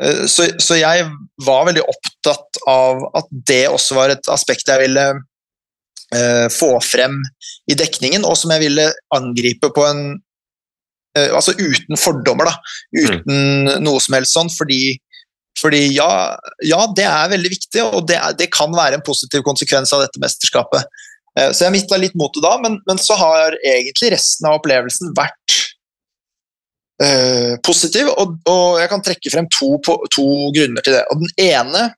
[0.01, 1.09] eh, så, så jeg
[1.45, 5.25] var veldig opptatt av at det også var et aspekt jeg ville eh,
[6.55, 7.17] få frem
[7.67, 8.85] i dekningen, og som jeg ville
[9.17, 10.05] angripe på en
[11.19, 12.55] eh, Altså uten fordommer, da.
[12.95, 15.01] Uten noe som helst sånn, fordi
[15.57, 16.37] fordi ja,
[16.69, 20.03] ja, det er veldig viktig, og det, er, det kan være en positiv konsekvens av
[20.05, 20.85] dette mesterskapet.
[21.39, 25.15] Eh, Så jeg mista litt motet da, men, men så har egentlig resten av opplevelsen
[25.17, 25.57] vært
[27.03, 29.77] øh, positiv, og, og jeg kan trekke frem to,
[30.13, 31.07] to grunner til det.
[31.13, 31.97] Og Den ene, eh,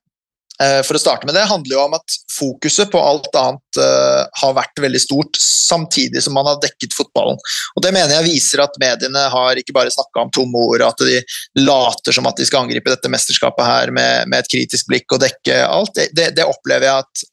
[0.87, 4.57] for å starte med det, handler jo om at fokuset på alt annet eh, har
[4.57, 7.39] vært veldig stort, samtidig som man har dekket fotballen.
[7.77, 11.05] Og Det mener jeg viser at mediene har ikke bare snakka om tomme ord, at
[11.07, 11.21] de
[11.63, 15.23] later som at de skal angripe dette mesterskapet her med, med et kritisk blikk og
[15.23, 15.95] dekke alt.
[15.95, 17.27] Det, det, det opplever jeg at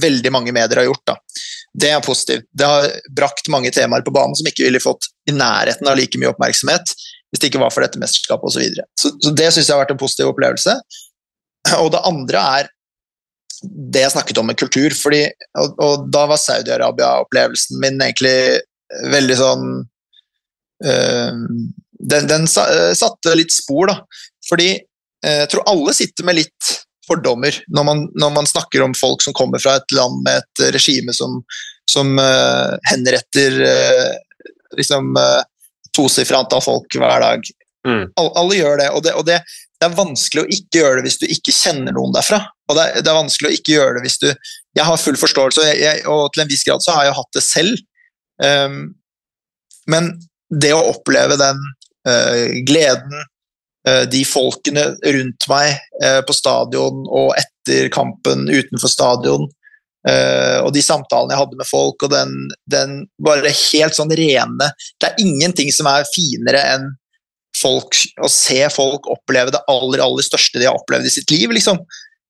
[0.00, 1.06] veldig mange medier har gjort.
[1.10, 1.18] da.
[1.74, 2.46] Det er positivt.
[2.54, 6.18] Det har brakt mange temaer på banen som ikke ville fått i nærheten av like
[6.18, 6.94] mye oppmerksomhet
[7.30, 8.56] hvis det ikke var for dette mesterskapet osv.
[8.56, 8.86] Så, videre.
[8.98, 10.74] så Så det syns jeg har vært en positiv opplevelse.
[11.82, 12.70] Og det andre er
[13.60, 15.26] det jeg snakket om med kultur, fordi,
[15.60, 18.62] og, og da var Saudi-Arabia-opplevelsen min egentlig
[19.12, 19.66] veldig sånn
[20.88, 21.42] øh,
[22.00, 23.98] den, den øh, satte litt spor, da.
[24.48, 26.72] Fordi øh, jeg tror alle sitter med litt
[27.10, 30.74] fordommer når man, når man snakker om folk som kommer fra et land med et
[30.76, 31.40] regime som,
[31.90, 34.10] som øh, henretter øh,
[34.78, 35.12] liksom
[35.96, 37.48] tosifra antall folk hver dag.
[37.86, 38.04] Mm.
[38.14, 39.40] Alle, alle gjør det, og, det, og det,
[39.80, 42.42] det er vanskelig å ikke gjøre det hvis du ikke kjenner noen derfra.
[42.68, 45.16] Og det, er- det er vanskelig å ikke gjøre det hvis du Jeg har full
[45.18, 47.80] forståelse, og, jeg, og til en viss grad så har jeg hatt det selv.
[48.44, 48.76] Um,
[49.90, 50.12] men
[50.62, 51.58] det å oppleve den
[52.06, 53.24] uh, gleden,
[53.88, 54.84] uh, de folkene
[55.16, 59.48] rundt meg uh, på stadion og etter kampen utenfor stadion,
[60.00, 62.30] og de samtalene jeg hadde med folk, og den,
[62.72, 66.86] den bare helt sånn rene Det er ingenting som er finere enn
[67.60, 71.52] folk, å se folk oppleve det aller, aller største de har opplevd i sitt liv,
[71.54, 71.80] liksom.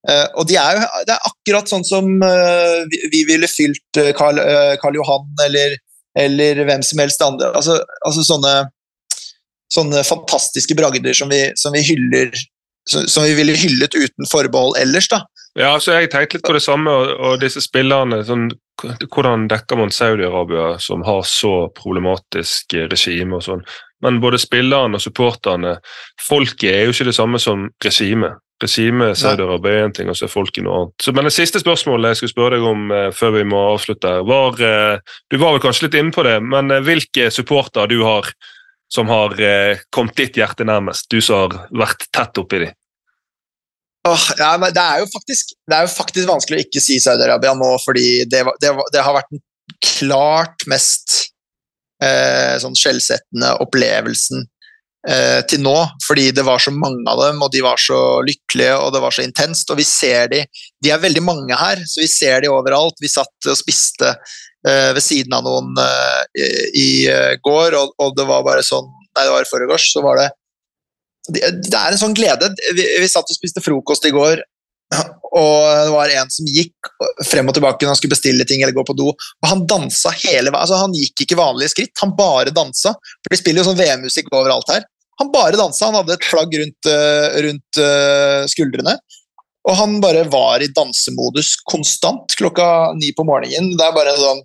[0.08, 3.98] Uh, og de er jo, det er akkurat sånn som uh, vi, vi, ville fylt
[4.00, 4.38] uh, Karl,
[4.80, 5.74] Karl Johan eller,
[6.16, 7.50] eller, hvem som helst andre.
[7.52, 7.76] Altså,
[8.08, 8.54] altså sånne,
[9.72, 12.32] sånne, fantastiske bragder som vi, som vi hyller
[12.88, 15.10] som, vi ville hyllet uten forbehold ellers.
[15.12, 15.20] da.
[15.58, 18.48] Ja, altså Jeg tenkte litt på det samme, og, og disse spillerne sånn,
[18.80, 23.60] Hvordan dekker man Saudi-Arabia, som har så problematisk regime og sånn?
[24.04, 25.76] Men både spillerne og supporterne,
[26.24, 28.40] folket er jo ikke det samme som regimet.
[28.60, 30.94] Regimet Saudi-Arabia er én ting, og så er folket noe annet.
[31.00, 34.18] Så, men Det siste spørsmålet jeg skulle spørre deg om eh, før vi må avslutte,
[34.28, 38.02] var eh, Du var vel kanskje litt inne på det, men eh, hvilke supporter du
[38.04, 38.28] har
[38.92, 41.08] som har eh, kommet ditt hjerte nærmest?
[41.08, 42.76] Du som har vært tett oppi dem?
[44.08, 47.74] Oh, ja, det, er faktisk, det er jo faktisk vanskelig å ikke si Saudi-Arabia nå,
[47.84, 49.42] fordi det, det, det, har vært den
[49.84, 51.34] klart mest
[52.04, 54.44] eh, sånn skjellsettende opplevelsen
[55.08, 58.76] eh, til nå, fordi det var så mange av dem, og de var så lykkelige,
[58.80, 59.70] og det var så intenst.
[59.72, 60.44] Og vi ser de
[60.82, 63.00] De er veldig mange her, så vi ser de overalt.
[63.00, 64.14] Vi satt og spiste
[64.68, 68.88] eh, ved siden av noen eh, i, eh, går, og, og, det var bare sånn
[69.10, 70.28] Nei, det var i forgårs, så var det,
[71.34, 72.46] det er en sånn glede.
[72.76, 74.38] Vi, vi satt og spiste frokost i går,
[75.30, 76.88] og det var en som gikk
[77.28, 79.12] frem og tilbake når han skulle bestille ting eller gå på do.
[79.14, 82.96] og Han dansa hele veien, altså han gikk ikke vanlige skritt, han bare dansa.
[83.22, 84.88] For De spiller jo sånn VM-musikk overalt her.
[85.22, 88.96] Han bare dansa, han hadde et flagg rundt, eh, rundt uh, skuldrene.
[89.68, 93.74] Og han bare var i dansemodus konstant klokka ni på morgenen.
[93.76, 94.40] Det er bare sånn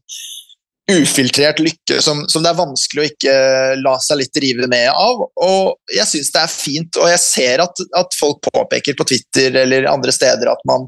[0.92, 3.36] ufiltrert lykke som, som, det er vanskelig å ikke
[3.82, 5.24] la seg litt rive med av.
[5.42, 9.64] Og jeg syns det er fint, og jeg ser at, at, folk påpeker på Twitter
[9.64, 10.86] eller andre steder at man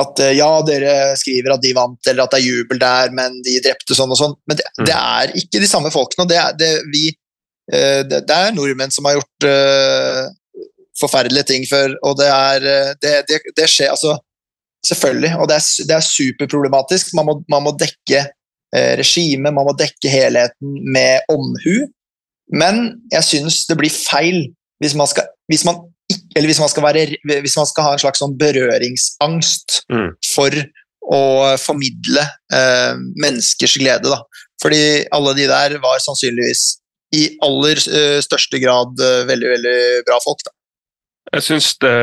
[0.00, 3.40] at eh, ja, dere skriver at de vant, eller at det er jubel der, men
[3.44, 4.36] de drepte sånn og sånn.
[4.48, 4.84] Men det, mm.
[4.86, 6.28] det er ikke de samme folkene.
[6.30, 7.08] Det er, det, vi,
[7.72, 10.30] eh, det, det er nordmenn som har gjort uh,
[11.00, 12.68] forferdelige ting før, og det er
[13.02, 14.18] Det, skjer altså
[14.86, 17.10] Selvfølgelig, og det er, det er superproblematisk.
[17.18, 18.22] Man må, man må dekke
[18.76, 21.88] Eh, regime, man må dekke helheten med omhu.
[22.54, 24.44] Men jeg syns det blir feil
[24.82, 25.82] hvis man skal, hvis man,
[26.34, 30.08] eller hvis man skal, være, hvis man skal ha en slags sånn berøringsangst mm.
[30.32, 30.54] for
[31.10, 31.22] å
[31.60, 32.22] formidle
[32.54, 34.10] eh, menneskers glede.
[34.10, 34.22] Da.
[34.62, 36.64] Fordi alle de der var sannsynligvis
[37.16, 40.44] i aller uh, største grad uh, veldig, veldig bra folk.
[40.46, 40.52] Da.
[41.34, 41.96] Jeg syns det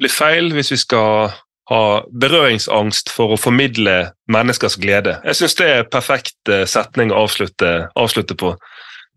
[0.00, 1.30] blir feil hvis vi skal
[1.68, 3.96] ha berøringsangst for å formidle
[4.32, 5.18] menneskers glede.
[5.26, 8.54] Jeg syns det er en perfekt eh, setning å avslutte, avslutte, på.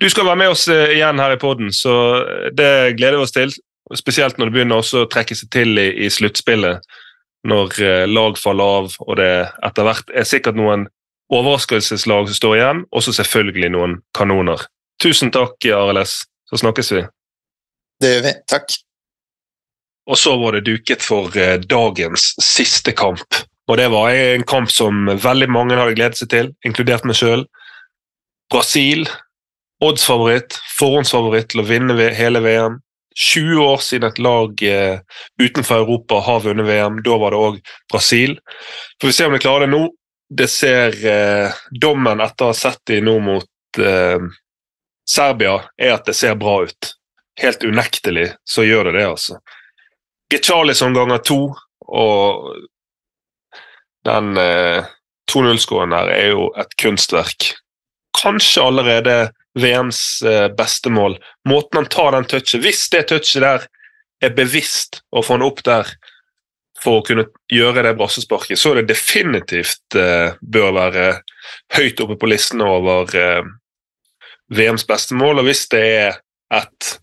[0.02, 1.94] Du skal være med oss eh, igjen her i poden, så
[2.58, 3.56] det gleder vi oss til.
[3.96, 6.84] Spesielt når det begynner å trekke seg til i, i sluttspillet.
[7.48, 9.32] Når eh, lag faller av, og det
[9.64, 10.90] etter hvert er sikkert noen
[11.32, 14.68] overraskelseslag som står igjen, og så selvfølgelig noen kanoner.
[15.02, 17.08] Tusen takk, Arild Så snakkes vi.
[18.04, 18.40] Det gjør vi.
[18.52, 18.82] Takk.
[20.10, 23.42] Og så var det duket for eh, dagens siste kamp.
[23.70, 27.46] Og det var en kamp som veldig mange hadde gledet seg til, inkludert meg sjøl.
[28.52, 29.06] Brasil,
[29.84, 32.82] oddsfavoritt, forhåndsfavoritt til å vinne hele VM.
[33.16, 35.00] 20 år siden et lag eh,
[35.42, 37.02] utenfor Europa har vunnet VM.
[37.04, 37.58] Da var det òg
[37.92, 38.38] Brasil.
[39.02, 39.82] Får vi se om de klarer det nå.
[40.32, 44.30] Det ser eh, Dommen etter å ha sett dem nå mot eh,
[45.08, 46.94] Serbia, er at det ser bra ut.
[47.42, 49.42] Helt unektelig så gjør det det, altså.
[50.40, 51.40] Charlison ganger to,
[51.92, 52.48] og
[54.08, 54.88] den eh,
[55.32, 57.52] 2-0-skåren her er jo et kunstverk.
[58.22, 59.18] Kanskje allerede
[59.60, 61.18] VMs eh, beste mål.
[61.50, 63.68] Måten han tar den touchet Hvis det touchet der
[64.22, 65.90] er bevisst å få han opp der
[66.82, 71.08] for å kunne gjøre det brassesparket, så er det definitivt eh, bør være
[71.76, 73.44] høyt oppe på listen over eh,
[74.54, 75.42] VMs beste mål.
[75.42, 76.20] Og hvis det er
[76.54, 76.96] et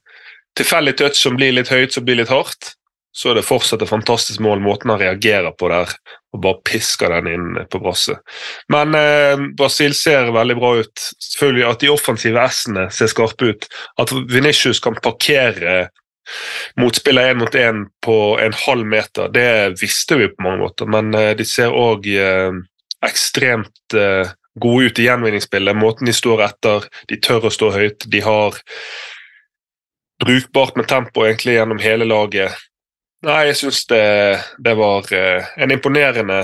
[0.59, 2.75] tilfeldig touch som blir litt høyt, som blir litt hardt,
[3.13, 5.95] så er det fortsatt et fantastisk mål, måten han reagerer på der.
[6.37, 8.21] Og bare pisker den inn på brasset.
[8.69, 11.07] Men eh, Brasil ser veldig bra ut.
[11.25, 13.65] Selvfølgelig At de offensive S-ene ser skarpe ut.
[13.99, 15.89] At Venitius kan parkere
[16.77, 20.87] motspiller én mot én på en halv meter, det visste vi på mange måter.
[20.87, 22.53] Men eh, de ser òg eh,
[23.07, 25.77] ekstremt eh, gode ut i gjenvinningsspillet.
[25.79, 28.09] Måten de står etter, de tør å stå høyt.
[28.11, 28.59] De har
[30.25, 32.57] brukbart med tempo egentlig gjennom hele laget.
[33.27, 34.05] Nei, jeg syns det,
[34.63, 36.43] det, var uh, en imponerende,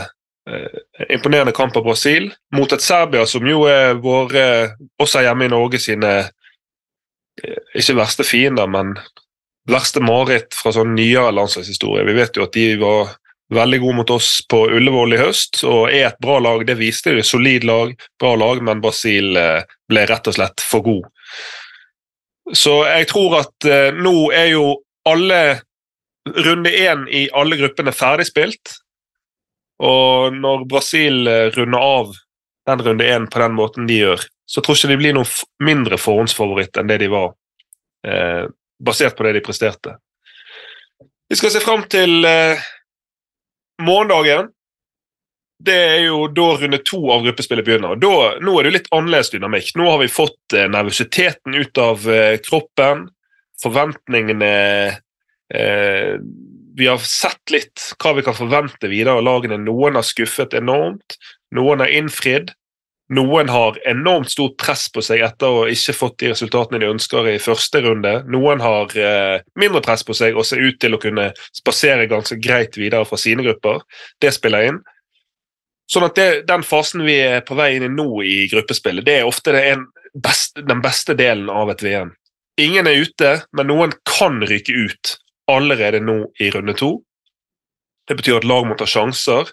[0.50, 4.46] uh, imponerende kamp av Brasil mot et Serbia som jo er våre,
[4.98, 8.96] også hjemme i Norge, sine uh, ikke verste fiender, men
[9.70, 12.06] verste mareritt fra sånn nyere landslagshistorie.
[12.08, 13.14] Vi vet jo at de var
[13.54, 16.64] veldig gode mot oss på Ullevål i høst og er et bra lag.
[16.66, 17.24] Det viste de.
[17.24, 21.08] Solid lag, bra lag, men Brasil eh, ble rett og slett for god.
[22.52, 24.66] Så jeg tror at eh, nå er jo
[25.08, 25.40] alle
[26.24, 28.76] runde én i alle gruppene ferdigspilt.
[29.84, 32.14] Og når Brasil eh, runder av
[32.68, 35.64] den runde én på den måten de gjør, så tror jeg ikke de blir noen
[35.64, 37.34] mindre forhåndsfavoritt enn det de var,
[38.06, 38.44] eh,
[38.80, 39.96] basert på det de presterte.
[41.28, 42.60] Vi skal se fram til eh,
[43.82, 44.50] morgendagen.
[45.64, 47.96] Det er jo da runde to av gruppespillet begynner.
[48.00, 49.72] Da, nå er det jo litt annerledes dynamikk.
[49.80, 53.06] Nå har vi fått eh, nervøsiteten ut av eh, kroppen.
[53.62, 54.52] Forventningene
[55.54, 56.16] eh,
[56.76, 59.60] Vi har sett litt hva vi kan forvente videre av lagene.
[59.62, 61.18] Noen har skuffet enormt,
[61.54, 62.54] noen har innfridd.
[63.12, 67.28] Noen har enormt stort press på seg etter å ikke fått de resultatene de ønsker
[67.28, 68.14] i første runde.
[68.32, 72.38] Noen har eh, mindre press på seg og ser ut til å kunne spasere ganske
[72.40, 73.84] greit videre fra sine grupper.
[74.24, 74.80] Det spiller inn.
[75.90, 79.18] Sånn at det, Den fasen vi er på vei inn i nå i gruppespillet, det
[79.20, 82.14] er ofte det en best, den beste delen av et VM.
[82.60, 85.16] Ingen er ute, men noen kan ryke ut
[85.50, 86.96] allerede nå i runde to.
[88.08, 89.50] Det betyr at lag må ta sjanser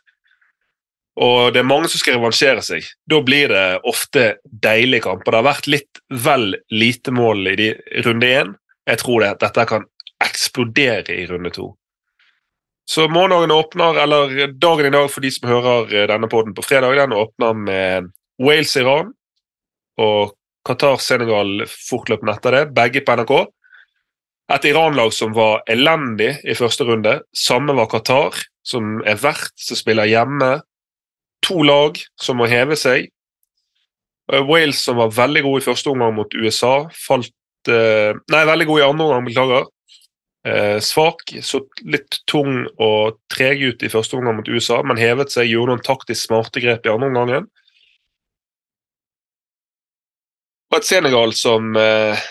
[1.19, 2.87] og det er mange som skal revansjere seg.
[3.09, 5.33] Da blir det ofte deilige kamper.
[5.33, 7.69] Det har vært litt vel lite mål i de,
[8.05, 8.53] runde én.
[8.87, 9.87] Jeg tror det, dette kan
[10.23, 11.71] eksplodere i runde to.
[12.89, 16.63] Så morgendagen åpner, eller dagen i dag for de som hører eh, denne poden på
[16.65, 18.09] fredag, den åpner med
[18.41, 19.11] Wales-Iran
[20.01, 20.33] og
[20.67, 23.35] Qatar-Senegal fortløpende etter det, begge på NRK.
[24.51, 27.21] Et Iran-lag som var elendig i første runde.
[27.31, 28.35] Samme var Qatar,
[28.67, 30.57] som er verdt, som spiller hjemme
[31.45, 33.09] to lag som må heve seg.
[34.31, 37.31] Eh, Wales, som var veldig god i første omgang mot USA, falt
[37.71, 39.69] eh, Nei, veldig god i andre omgang, beklager.
[40.41, 45.33] Eh, svak, så litt tung og treg ut i første omgang mot USA, men hevet
[45.33, 47.49] seg, gjorde noen taktisk smarte grep i andre omgangen.
[50.71, 52.29] Og et Senegal som eh,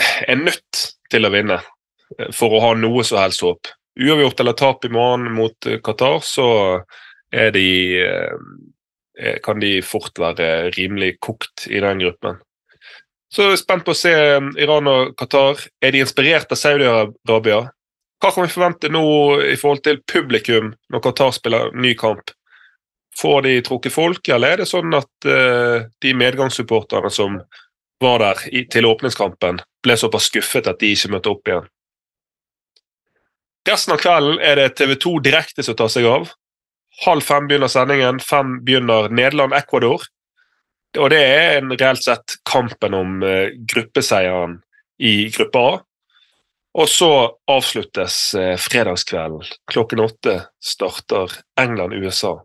[0.00, 3.70] er nødt til å vinne eh, for å ha noe som helst håp.
[4.00, 6.48] Uavgjort eller tap i morgen mot Qatar, så
[7.34, 7.68] er de,
[8.02, 12.40] eh, kan de fort være rimelig kokt i den gruppen.
[13.30, 14.12] Så jeg er spent på å se
[14.62, 15.62] Iran og Qatar.
[15.82, 17.64] Er de inspirert av Saudi-Arabia?
[18.22, 19.04] Hva kan vi forvente nå
[19.42, 22.30] i forhold til publikum når Qatar spiller ny kamp?
[23.18, 25.26] Får de trukket folk, eller er det sånn at
[26.02, 27.36] de medgangssupporterne som
[28.02, 31.68] var der i, til åpningskampen, ble såpass skuffet at de ikke møtte opp igjen?
[33.68, 36.28] Resten av kvelden er det TV 2 direkte som tar seg av.
[37.04, 40.04] Halv fem begynner sendingen, fem begynner Nederland-Ecuador.
[41.00, 44.60] Og det er en reelt sett kampen om uh, gruppeseieren
[45.02, 45.72] i gruppe A.
[46.74, 47.10] Og så
[47.50, 49.48] avsluttes uh, fredagskvelden.
[49.72, 52.36] Klokken åtte starter England-USA.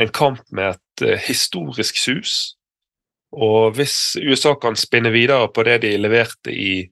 [0.00, 2.56] En kamp med et uh, historisk sus.
[3.34, 6.86] Og hvis USA kan spinne videre på det de leverte i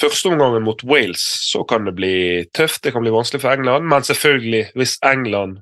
[0.00, 2.14] første omgangen mot Wales, så kan det bli
[2.56, 2.82] tøft.
[2.84, 3.88] Det kan bli vanskelig for England.
[3.88, 5.60] Men selvfølgelig, hvis England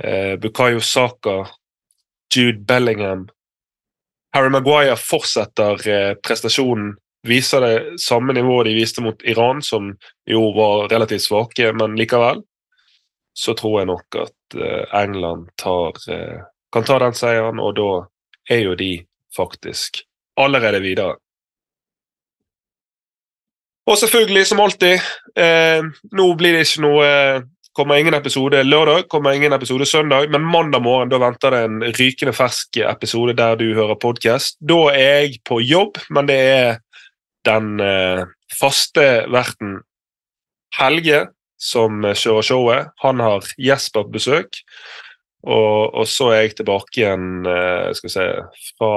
[0.00, 1.44] eh, Bukayo Saka,
[2.34, 3.26] Jude Bellingham
[4.36, 6.96] Harry Maguire fortsetter eh, prestasjonen,
[7.26, 9.94] viser det samme nivået de viste mot Iran, som
[10.28, 12.42] jo var relativt svake, men likevel.
[13.36, 17.88] Så tror jeg nok at eh, England tar, eh, kan ta den seieren, og da
[18.50, 19.06] er jo de
[19.36, 20.02] faktisk
[20.36, 21.16] allerede videre.
[23.86, 24.98] Og selvfølgelig, som alltid,
[25.38, 25.82] eh,
[26.12, 27.44] nå blir det ikke noe eh,
[27.76, 31.82] kommer ingen episode lørdag, kommer ingen episode søndag, men mandag morgen da venter det en
[31.84, 34.56] rykende fersk episode der du hører podkast.
[34.60, 36.78] Da er jeg på jobb, men det er
[37.46, 38.24] den eh,
[38.58, 39.80] faste verten
[40.76, 41.26] Helge
[41.62, 42.88] som kjører showet.
[43.04, 44.58] Han har Jesper på besøk.
[45.46, 48.26] Og, og, så er jeg tilbake igjen eh, skal vi se,
[48.74, 48.92] fra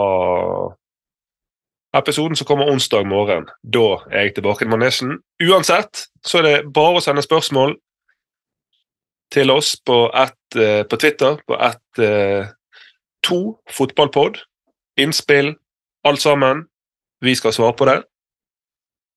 [2.00, 3.48] Episoden som kommer onsdag morgen.
[3.66, 5.18] Da er jeg tilbake i manesjen.
[5.42, 7.74] Uansett så er det bare å sende spørsmål
[9.34, 12.50] til oss på, et, uh, på Twitter på ett uh,
[13.26, 14.38] to fotballpod.
[15.02, 15.56] Innspill,
[16.06, 16.68] alt sammen.
[17.26, 18.00] Vi skal svare på det.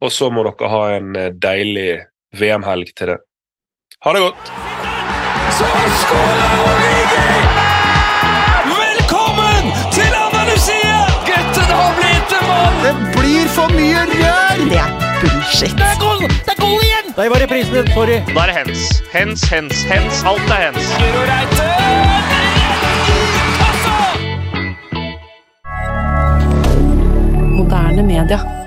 [0.02, 2.02] Og så må dere ha en eh, deilig
[2.34, 3.22] VM-helg til det.
[4.02, 4.71] Ha det godt!
[5.62, 5.68] Så
[6.02, 7.26] skårer Origi!
[8.72, 9.64] Velkommen
[9.96, 10.96] til Andalusia!
[11.28, 12.74] Gutten har blitt en mann!
[12.84, 14.56] Det blir for mye rør!
[14.72, 14.90] Det er
[15.20, 15.76] bullshit.
[15.78, 16.18] Det er goal!
[16.46, 17.06] Det er goal igjen!
[17.16, 17.92] Der var reprisen din.
[17.94, 18.18] Sorry.
[18.34, 18.80] Da er det hens.
[19.12, 20.24] Hens, hens, hens.
[20.32, 20.82] Alt er hens.
[20.98, 21.68] Guro Reite!
[27.60, 28.61] Moderne media.